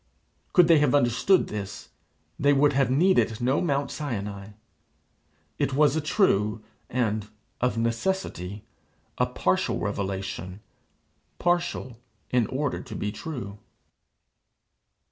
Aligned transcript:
Could 0.53 0.67
they 0.67 0.79
have 0.79 0.95
understood 0.95 1.45
this, 1.45 1.89
they 2.39 2.53
would 2.53 2.73
have 2.73 2.89
needed 2.89 3.39
no 3.39 3.61
Mount 3.61 3.91
Sinai. 3.91 4.47
It 5.59 5.75
was 5.75 5.95
a 5.95 6.01
true, 6.01 6.63
and 6.89 7.27
of 7.61 7.77
necessity 7.77 8.63
a 9.19 9.27
partial 9.27 9.77
revelation 9.77 10.59
partial 11.37 11.99
in 12.31 12.47
order 12.47 12.81
to 12.81 12.95
be 12.95 13.11
true. 13.11 13.59